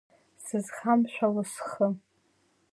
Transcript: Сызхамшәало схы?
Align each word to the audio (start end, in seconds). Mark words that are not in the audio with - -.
Сызхамшәало 0.43 1.43
схы? 1.53 1.87